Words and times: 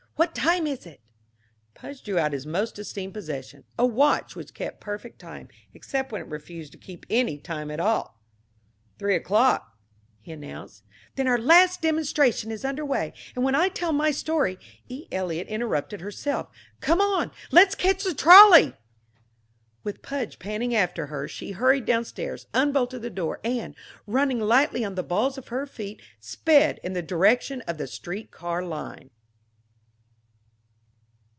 "What 0.17 0.35
time 0.35 0.67
is 0.67 0.85
it?" 0.85 1.01
Pudge 1.73 2.03
drew 2.03 2.19
out 2.19 2.31
his 2.31 2.45
most 2.45 2.77
esteemed 2.77 3.11
possession, 3.13 3.63
a 3.77 3.87
watch 3.87 4.35
which 4.35 4.53
kept 4.53 4.79
perfect 4.79 5.17
time 5.17 5.47
except 5.73 6.11
when 6.11 6.21
it 6.21 6.27
refused 6.27 6.71
to 6.73 6.77
keep 6.77 7.07
any 7.09 7.39
time 7.39 7.71
at 7.71 7.79
all. 7.79 8.21
"Three 8.99 9.15
o'clock," 9.15 9.75
he 10.21 10.31
announced. 10.31 10.83
"Then 11.15 11.27
our 11.27 11.39
last 11.39 11.81
demonstration 11.81 12.51
is 12.51 12.63
under 12.63 12.85
way, 12.85 13.13
and 13.35 13.43
when 13.43 13.55
I 13.55 13.69
tell 13.69 13.91
my 13.93 14.11
story" 14.11 14.59
E. 14.89 15.07
Eliot 15.11 15.47
interrupted 15.47 16.01
herself. 16.01 16.49
"Come 16.81 17.01
on 17.01 17.31
let's 17.49 17.73
catch 17.73 18.03
the 18.03 18.13
trolley!" 18.13 18.75
With 19.83 20.03
Pudge 20.03 20.37
panting 20.37 20.75
after 20.75 21.07
her, 21.07 21.27
she 21.27 21.51
hurried 21.53 21.85
downstairs, 21.85 22.45
unbolted 22.53 23.01
the 23.01 23.09
door, 23.09 23.39
and, 23.43 23.75
running 24.05 24.39
lightly 24.39 24.85
on 24.85 24.93
the 24.93 25.01
balls 25.03 25.39
of 25.39 25.47
her 25.47 25.65
feet, 25.65 25.99
sped 26.19 26.79
in 26.83 26.93
the 26.93 27.01
direction 27.01 27.61
of 27.61 27.79
the 27.79 27.87
street 27.87 28.29
car 28.29 28.63
line. 28.63 29.09